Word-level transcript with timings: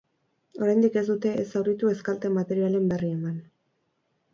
Oraindik 0.65 0.97
ez 1.01 1.03
dute 1.11 1.35
ez 1.43 1.47
zauritu 1.53 1.95
ez 1.95 2.01
kalte 2.11 2.35
materialen 2.41 2.93
berri 2.95 3.15
eman. 3.23 3.41